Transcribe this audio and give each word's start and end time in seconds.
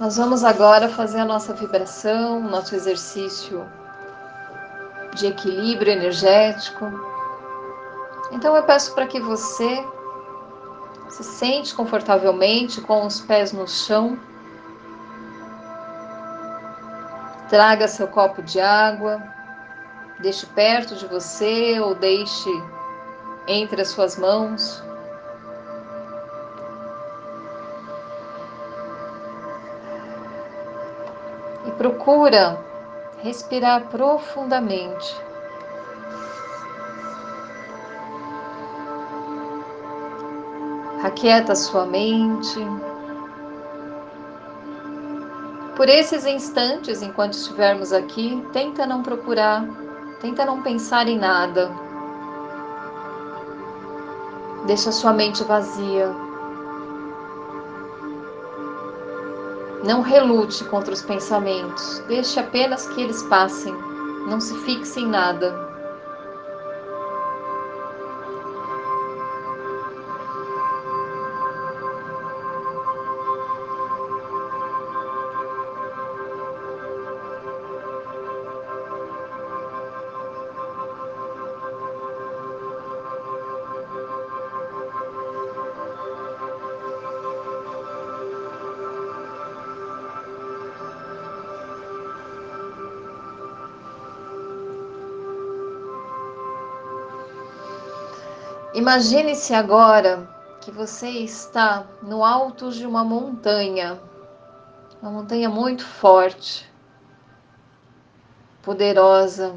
Nós 0.00 0.16
vamos 0.16 0.42
agora 0.44 0.88
fazer 0.88 1.20
a 1.20 1.26
nossa 1.26 1.52
vibração, 1.52 2.40
nosso 2.40 2.74
exercício 2.74 3.70
de 5.14 5.26
equilíbrio 5.26 5.92
energético. 5.92 6.86
Então 8.32 8.56
eu 8.56 8.62
peço 8.62 8.94
para 8.94 9.06
que 9.06 9.20
você 9.20 9.86
se 11.10 11.22
sente 11.22 11.74
confortavelmente 11.74 12.80
com 12.80 13.04
os 13.04 13.20
pés 13.20 13.52
no 13.52 13.68
chão. 13.68 14.18
Traga 17.50 17.86
seu 17.86 18.08
copo 18.08 18.42
de 18.42 18.58
água, 18.58 19.22
deixe 20.18 20.46
perto 20.46 20.94
de 20.94 21.06
você 21.06 21.78
ou 21.78 21.94
deixe 21.94 22.48
entre 23.46 23.82
as 23.82 23.88
suas 23.88 24.16
mãos. 24.16 24.82
Procura 31.80 32.62
respirar 33.22 33.86
profundamente. 33.88 35.16
Aquieta 41.02 41.54
sua 41.54 41.86
mente. 41.86 42.58
Por 45.74 45.88
esses 45.88 46.26
instantes, 46.26 47.00
enquanto 47.00 47.32
estivermos 47.32 47.94
aqui, 47.94 48.46
tenta 48.52 48.84
não 48.84 49.02
procurar, 49.02 49.64
tenta 50.20 50.44
não 50.44 50.60
pensar 50.60 51.08
em 51.08 51.16
nada. 51.16 51.70
Deixa 54.66 54.92
sua 54.92 55.14
mente 55.14 55.42
vazia. 55.44 56.14
Não 59.82 60.02
relute 60.02 60.62
contra 60.64 60.92
os 60.92 61.00
pensamentos, 61.00 62.02
deixe 62.06 62.38
apenas 62.38 62.86
que 62.88 63.00
eles 63.00 63.22
passem. 63.24 63.72
Não 64.26 64.38
se 64.38 64.54
fixe 64.58 65.00
em 65.00 65.06
nada. 65.06 65.69
Imagine-se 98.72 99.52
agora 99.52 100.28
que 100.60 100.70
você 100.70 101.08
está 101.08 101.84
no 102.02 102.24
alto 102.24 102.70
de 102.70 102.86
uma 102.86 103.02
montanha, 103.02 104.00
uma 105.02 105.10
montanha 105.10 105.50
muito 105.50 105.84
forte, 105.84 106.70
poderosa. 108.62 109.54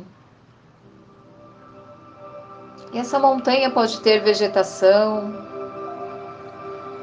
E 2.92 2.98
essa 2.98 3.20
montanha 3.20 3.70
pode 3.70 4.02
ter 4.02 4.20
vegetação 4.24 5.32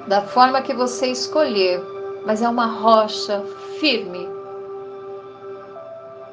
da 0.09 0.23
forma 0.23 0.63
que 0.63 0.75
você 0.75 1.07
escolher, 1.07 1.81
mas 2.27 2.43
é 2.43 2.49
uma 2.49 2.67
rocha 2.67 3.45
firme. 3.79 4.29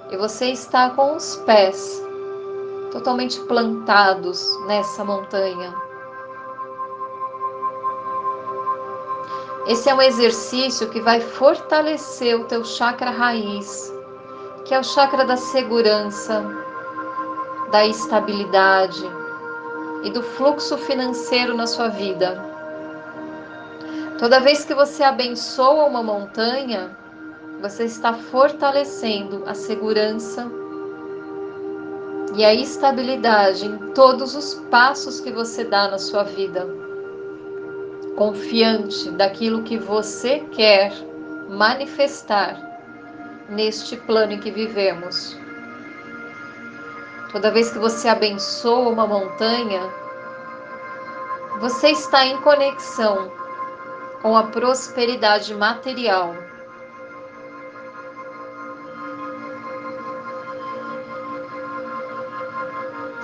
E 0.09 0.17
você 0.17 0.47
está 0.47 0.89
com 0.89 1.15
os 1.15 1.35
pés 1.35 2.06
totalmente 2.91 3.39
plantados 3.41 4.45
nessa 4.65 5.03
montanha. 5.03 5.73
Esse 9.67 9.89
é 9.89 9.93
um 9.93 10.01
exercício 10.01 10.89
que 10.89 11.01
vai 11.01 11.19
fortalecer 11.19 12.39
o 12.39 12.45
teu 12.45 12.63
chakra 12.63 13.09
raiz, 13.09 13.93
que 14.63 14.73
é 14.73 14.79
o 14.79 14.83
chakra 14.83 15.25
da 15.25 15.35
segurança, 15.35 16.43
da 17.69 17.85
estabilidade 17.85 19.03
e 20.03 20.09
do 20.09 20.23
fluxo 20.23 20.77
financeiro 20.77 21.53
na 21.53 21.67
sua 21.67 21.89
vida. 21.89 22.41
Toda 24.17 24.39
vez 24.39 24.63
que 24.63 24.73
você 24.73 25.03
abençoa 25.03 25.85
uma 25.85 26.01
montanha, 26.01 26.97
você 27.61 27.83
está 27.83 28.13
fortalecendo 28.13 29.43
a 29.45 29.53
segurança 29.53 30.49
e 32.37 32.45
a 32.45 32.53
estabilidade 32.53 33.65
em 33.65 33.93
todos 33.93 34.35
os 34.35 34.53
passos 34.69 35.19
que 35.19 35.31
você 35.31 35.63
dá 35.63 35.89
na 35.89 35.97
sua 35.97 36.21
vida. 36.21 36.67
Confiante 38.15 39.09
daquilo 39.09 39.63
que 39.63 39.75
você 39.75 40.41
quer 40.51 40.93
manifestar 41.49 42.61
neste 43.49 43.97
plano 43.97 44.33
em 44.33 44.39
que 44.39 44.51
vivemos. 44.51 45.35
Toda 47.31 47.49
vez 47.49 47.71
que 47.71 47.79
você 47.79 48.07
abençoa 48.07 48.89
uma 48.89 49.07
montanha, 49.07 49.81
você 51.59 51.89
está 51.89 52.23
em 52.23 52.39
conexão 52.41 53.31
com 54.21 54.37
a 54.37 54.43
prosperidade 54.43 55.55
material 55.55 56.35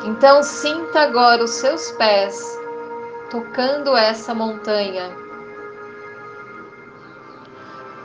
Então 0.04 0.44
sinta 0.44 1.02
agora 1.02 1.44
os 1.44 1.52
seus 1.52 1.92
pés 1.92 2.60
tocando 3.32 3.96
essa 3.96 4.34
montanha. 4.34 5.16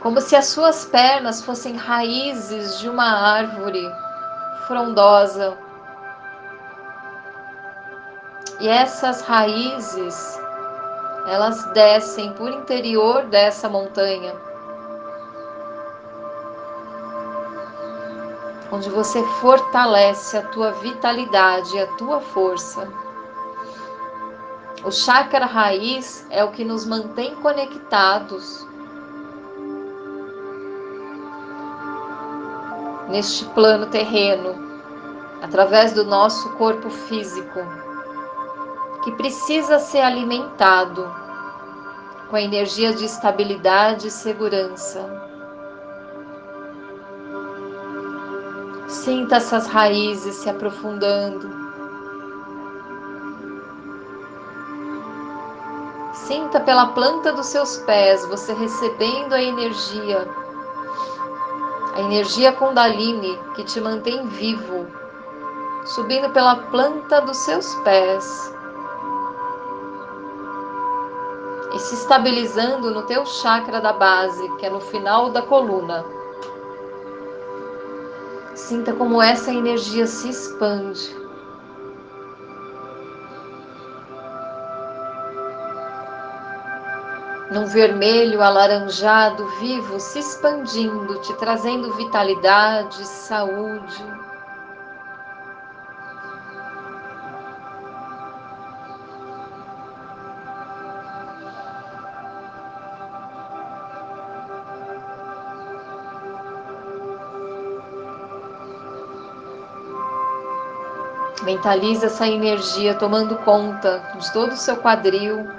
Como 0.01 0.21
se 0.21 0.35
as 0.35 0.45
suas 0.45 0.85
pernas 0.85 1.43
fossem 1.43 1.75
raízes 1.75 2.79
de 2.79 2.87
uma 2.89 3.03
árvore 3.03 3.85
frondosa. 4.65 5.57
E 8.61 8.69
essas 8.69 9.21
raízes, 9.21 10.39
elas 11.27 11.65
descem 11.73 12.31
por 12.33 12.49
interior 12.49 13.25
dessa 13.25 13.67
montanha 13.67 14.48
onde 18.71 18.89
você 18.89 19.23
fortalece 19.41 20.37
a 20.37 20.47
tua 20.47 20.71
vitalidade 20.71 21.79
a 21.79 21.87
tua 21.95 22.19
força. 22.19 22.87
O 24.83 24.91
chakra 24.91 25.45
raiz 25.45 26.25
é 26.29 26.43
o 26.43 26.51
que 26.51 26.63
nos 26.63 26.85
mantém 26.85 27.35
conectados 27.35 28.65
neste 33.09 33.43
plano 33.47 33.87
terreno, 33.87 34.55
através 35.41 35.93
do 35.93 36.05
nosso 36.05 36.49
corpo 36.51 36.89
físico, 36.89 37.59
que 39.03 39.11
precisa 39.13 39.79
ser 39.79 40.01
alimentado 40.01 41.11
com 42.29 42.35
a 42.35 42.41
energia 42.41 42.93
de 42.93 43.05
estabilidade 43.05 44.07
e 44.07 44.11
segurança. 44.11 45.28
Sinta 48.89 49.35
essas 49.35 49.67
raízes 49.67 50.35
se 50.37 50.49
aprofundando. 50.49 51.47
Sinta 56.11 56.59
pela 56.59 56.87
planta 56.87 57.31
dos 57.31 57.45
seus 57.45 57.77
pés 57.77 58.25
você 58.25 58.51
recebendo 58.51 59.33
a 59.33 59.41
energia, 59.41 60.27
a 61.95 62.01
energia 62.01 62.51
Kundalini 62.51 63.39
que 63.53 63.63
te 63.63 63.79
mantém 63.79 64.25
vivo, 64.25 64.87
subindo 65.85 66.31
pela 66.31 66.55
planta 66.55 67.21
dos 67.21 67.37
seus 67.37 67.75
pés 67.83 68.55
e 71.75 71.79
se 71.79 71.93
estabilizando 71.93 72.89
no 72.89 73.03
teu 73.03 73.23
chakra 73.23 73.79
da 73.79 73.93
base, 73.93 74.49
que 74.57 74.65
é 74.65 74.69
no 74.71 74.79
final 74.79 75.29
da 75.29 75.43
coluna. 75.43 76.18
Sinta 78.69 78.93
como 78.93 79.19
essa 79.19 79.51
energia 79.51 80.05
se 80.05 80.29
expande. 80.29 81.17
Num 87.51 87.65
vermelho 87.65 88.43
alaranjado 88.43 89.43
vivo 89.59 89.99
se 89.99 90.19
expandindo, 90.19 91.19
te 91.21 91.33
trazendo 91.37 91.95
vitalidade, 91.95 93.03
saúde. 93.07 94.05
Mentalize 111.49 112.05
essa 112.05 112.27
energia 112.27 112.93
tomando 112.93 113.35
conta 113.37 114.03
de 114.19 114.31
todo 114.31 114.51
o 114.51 114.55
seu 114.55 114.77
quadril, 114.77 115.49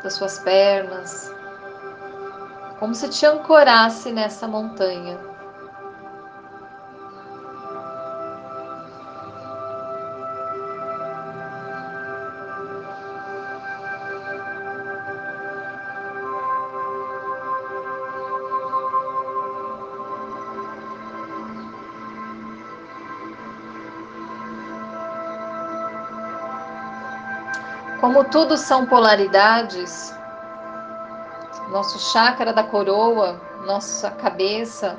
das 0.00 0.12
suas 0.12 0.38
pernas, 0.38 1.34
como 2.78 2.94
se 2.94 3.08
te 3.08 3.26
ancorasse 3.26 4.12
nessa 4.12 4.46
montanha. 4.46 5.18
Como 28.00 28.24
tudo 28.24 28.56
são 28.56 28.86
polaridades, 28.86 30.14
nosso 31.68 31.98
chakra 31.98 32.50
da 32.50 32.64
coroa, 32.64 33.38
nossa 33.66 34.10
cabeça, 34.10 34.98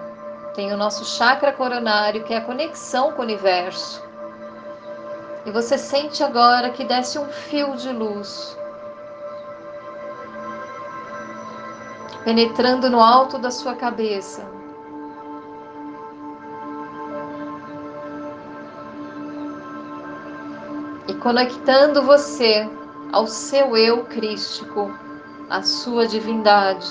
tem 0.53 0.71
o 0.71 0.77
nosso 0.77 1.03
chakra 1.03 1.51
coronário, 1.51 2.23
que 2.23 2.33
é 2.33 2.37
a 2.37 2.45
conexão 2.45 3.11
com 3.13 3.21
o 3.21 3.25
universo. 3.25 4.03
E 5.45 5.51
você 5.51 5.79
sente 5.79 6.23
agora 6.23 6.69
que 6.69 6.83
desce 6.83 7.17
um 7.17 7.25
fio 7.25 7.75
de 7.75 7.91
luz, 7.91 8.55
penetrando 12.23 12.87
no 12.87 13.01
alto 13.01 13.39
da 13.39 13.49
sua 13.49 13.73
cabeça. 13.73 14.45
E 21.07 21.15
conectando 21.15 22.03
você 22.03 22.69
ao 23.11 23.27
seu 23.27 23.75
eu 23.75 24.05
crístico, 24.05 24.91
à 25.49 25.61
sua 25.61 26.07
divindade. 26.07 26.87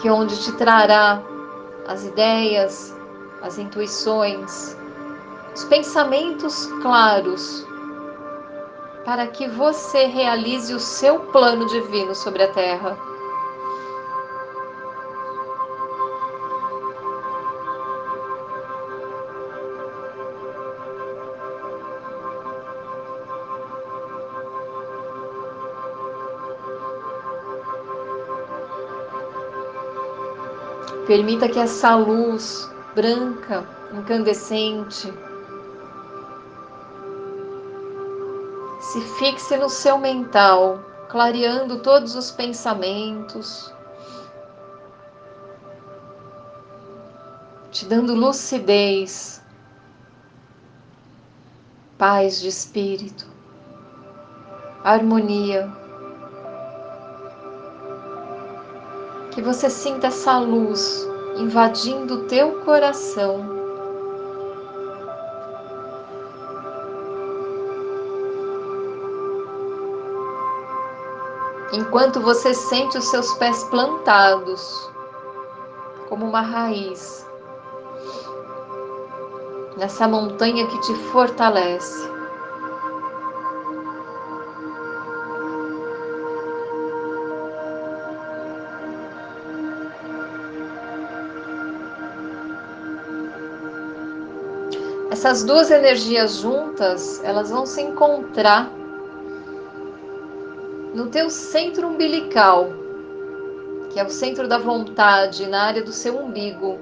Que 0.00 0.10
onde 0.10 0.36
te 0.42 0.52
trará 0.52 1.22
as 1.86 2.04
ideias, 2.04 2.96
as 3.42 3.58
intuições, 3.58 4.76
os 5.54 5.64
pensamentos 5.64 6.66
claros 6.80 7.66
para 9.04 9.26
que 9.26 9.48
você 9.48 10.06
realize 10.06 10.72
o 10.72 10.80
seu 10.80 11.20
plano 11.32 11.66
divino 11.66 12.14
sobre 12.14 12.44
a 12.44 12.52
terra. 12.52 12.96
Permita 31.06 31.48
que 31.48 31.58
essa 31.58 31.96
luz 31.96 32.70
branca, 32.94 33.66
incandescente, 33.92 35.12
se 38.80 39.00
fixe 39.18 39.56
no 39.56 39.68
seu 39.68 39.98
mental, 39.98 40.78
clareando 41.08 41.80
todos 41.80 42.14
os 42.14 42.30
pensamentos, 42.30 43.72
te 47.70 47.84
dando 47.86 48.14
lucidez, 48.14 49.42
paz 51.98 52.40
de 52.40 52.48
espírito, 52.48 53.26
harmonia. 54.84 55.81
Que 59.32 59.40
você 59.40 59.70
sinta 59.70 60.08
essa 60.08 60.38
luz 60.38 61.08
invadindo 61.36 62.14
o 62.14 62.24
teu 62.24 62.60
coração. 62.60 63.62
Enquanto 71.72 72.20
você 72.20 72.52
sente 72.52 72.98
os 72.98 73.06
seus 73.06 73.32
pés 73.34 73.64
plantados 73.64 74.90
como 76.10 76.26
uma 76.26 76.42
raiz 76.42 77.26
nessa 79.78 80.06
montanha 80.06 80.66
que 80.66 80.80
te 80.82 80.94
fortalece. 81.10 82.12
Essas 95.22 95.44
duas 95.44 95.70
energias 95.70 96.38
juntas, 96.38 97.22
elas 97.22 97.48
vão 97.48 97.64
se 97.64 97.80
encontrar 97.80 98.68
no 100.92 101.06
teu 101.10 101.30
centro 101.30 101.86
umbilical, 101.86 102.70
que 103.90 104.00
é 104.00 104.04
o 104.04 104.10
centro 104.10 104.48
da 104.48 104.58
vontade, 104.58 105.46
na 105.46 105.62
área 105.62 105.80
do 105.80 105.92
seu 105.92 106.18
umbigo. 106.18 106.76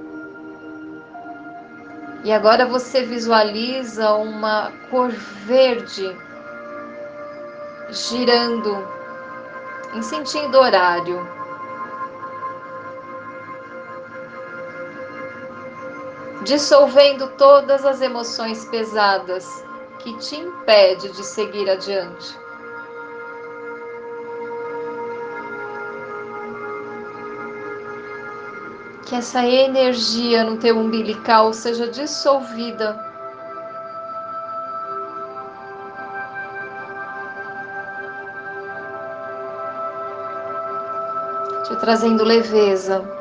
E 2.25 2.32
agora 2.32 2.64
você 2.64 3.02
visualiza 3.02 4.14
uma 4.14 4.72
cor 4.90 5.10
verde 5.44 6.10
girando 7.90 8.88
em 9.92 10.00
sentido 10.00 10.56
horário. 10.56 11.39
Dissolvendo 16.44 17.28
todas 17.37 17.84
as 17.84 18.00
emoções 18.00 18.64
pesadas 18.66 19.64
que 19.98 20.16
te 20.16 20.37
impede 20.37 21.10
de 21.10 21.25
seguir 21.25 21.69
adiante. 21.69 22.38
Que 29.04 29.16
essa 29.16 29.44
energia 29.44 30.44
no 30.44 30.56
teu 30.56 30.78
umbilical 30.78 31.52
seja 31.52 31.88
dissolvida. 31.88 32.99
Te 41.66 41.76
trazendo 41.76 42.25
leveza. 42.25 43.20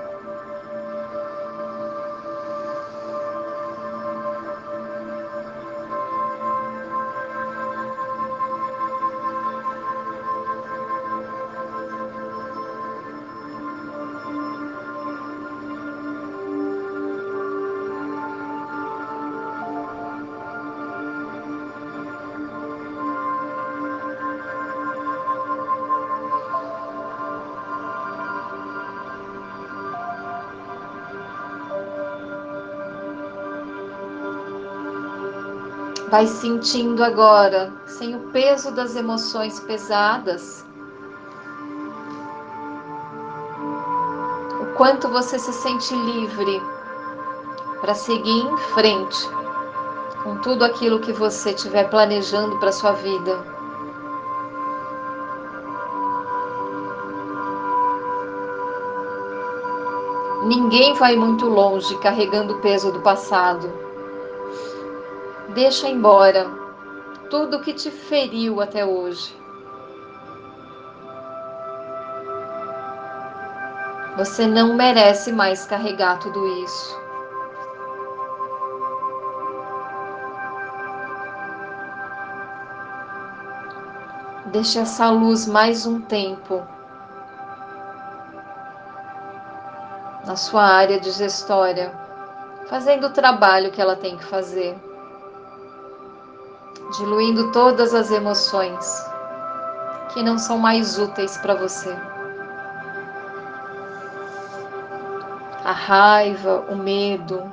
Vai 36.10 36.26
sentindo 36.26 37.04
agora, 37.04 37.72
sem 37.86 38.16
o 38.16 38.32
peso 38.32 38.72
das 38.72 38.96
emoções 38.96 39.60
pesadas, 39.60 40.66
o 44.60 44.74
quanto 44.76 45.08
você 45.08 45.38
se 45.38 45.54
sente 45.54 45.94
livre 45.94 46.60
para 47.80 47.94
seguir 47.94 48.42
em 48.42 48.58
frente 48.74 49.30
com 50.24 50.38
tudo 50.38 50.66
aquilo 50.66 51.00
que 51.00 51.14
você 51.14 51.52
estiver 51.52 51.88
planejando 51.92 52.58
para 52.58 52.72
sua 52.72 52.94
vida. 52.94 53.46
Ninguém 60.44 60.96
vai 60.96 61.16
muito 61.16 61.46
longe 61.46 61.96
carregando 62.00 62.56
o 62.56 62.62
peso 62.62 62.92
do 62.92 63.00
passado. 63.02 63.89
Deixa 65.54 65.88
embora 65.88 66.46
tudo 67.30 67.62
que 67.62 67.74
te 67.74 67.90
feriu 67.90 68.62
até 68.62 68.86
hoje. 68.86 69.36
Você 74.16 74.46
não 74.46 74.76
merece 74.76 75.32
mais 75.32 75.66
carregar 75.66 76.20
tudo 76.20 76.46
isso. 76.64 77.00
Deixe 84.48 84.78
essa 84.78 85.10
luz 85.10 85.48
mais 85.48 85.88
um 85.88 86.00
tempo 86.00 86.62
na 90.28 90.36
sua 90.36 90.64
área 90.64 91.00
digestória, 91.00 91.92
fazendo 92.68 93.08
o 93.08 93.14
trabalho 93.14 93.72
que 93.72 93.82
ela 93.82 93.96
tem 93.96 94.16
que 94.16 94.26
fazer 94.26 94.89
diluindo 96.98 97.52
todas 97.52 97.94
as 97.94 98.12
emoções 98.12 99.06
que 100.14 100.24
não 100.24 100.38
são 100.38 100.58
mais 100.58 100.98
úteis 100.98 101.38
para 101.38 101.56
você. 101.56 101.96
A 105.64 105.72
raiva, 105.72 106.66
o 106.70 106.76
medo, 106.76 107.52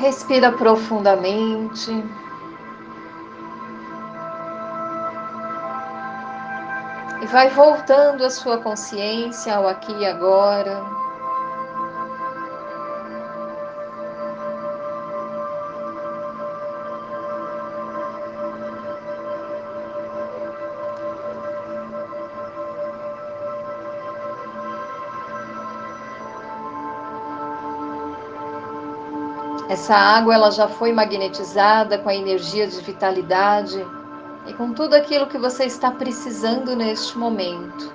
Respira 0.00 0.50
profundamente. 0.52 1.92
Vai 7.30 7.48
voltando 7.48 8.24
a 8.24 8.30
sua 8.30 8.58
consciência 8.58 9.54
ao 9.54 9.68
aqui 9.68 9.92
e 9.92 10.04
agora. 10.04 10.82
Essa 29.68 29.94
água 29.94 30.34
ela 30.34 30.50
já 30.50 30.66
foi 30.66 30.92
magnetizada 30.92 31.96
com 31.96 32.08
a 32.08 32.14
energia 32.14 32.66
de 32.66 32.80
vitalidade 32.80 33.86
e 34.50 34.54
com 34.54 34.72
tudo 34.72 34.94
aquilo 34.94 35.28
que 35.28 35.38
você 35.38 35.64
está 35.64 35.92
precisando 35.92 36.74
neste 36.74 37.16
momento. 37.16 37.94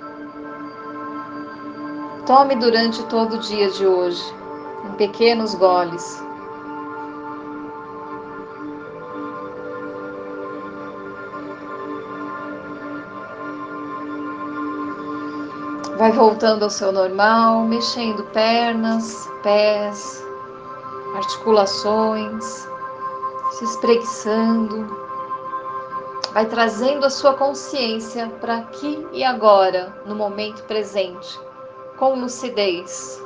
Tome 2.24 2.56
durante 2.56 3.04
todo 3.04 3.34
o 3.34 3.38
dia 3.40 3.70
de 3.70 3.86
hoje, 3.86 4.22
em 4.86 4.92
pequenos 4.94 5.54
goles. 5.54 6.24
Vai 15.98 16.12
voltando 16.12 16.62
ao 16.62 16.70
seu 16.70 16.90
normal, 16.90 17.64
mexendo 17.64 18.24
pernas, 18.32 19.28
pés, 19.42 20.24
articulações, 21.16 22.66
se 23.52 23.64
espreguiçando. 23.64 25.05
Vai 26.36 26.44
trazendo 26.44 27.06
a 27.06 27.08
sua 27.08 27.32
consciência 27.32 28.28
para 28.42 28.58
aqui 28.58 29.08
e 29.10 29.24
agora, 29.24 29.90
no 30.04 30.14
momento 30.14 30.64
presente, 30.64 31.40
com 31.96 32.14
lucidez. 32.14 33.24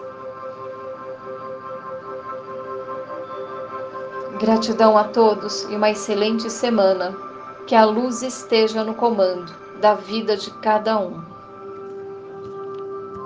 Gratidão 4.38 4.96
a 4.96 5.02
todos 5.02 5.64
e 5.64 5.74
uma 5.74 5.90
excelente 5.90 6.48
semana. 6.48 7.12
Que 7.66 7.74
a 7.74 7.84
luz 7.84 8.22
esteja 8.22 8.84
no 8.84 8.94
comando 8.94 9.52
da 9.80 9.94
vida 9.94 10.36
de 10.36 10.52
cada 10.60 10.96
um. 11.00 11.29